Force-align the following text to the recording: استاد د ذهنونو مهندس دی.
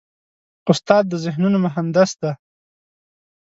استاد 0.71 1.03
د 1.09 1.13
ذهنونو 1.25 1.57
مهندس 1.65 2.11
دی. 2.21 2.31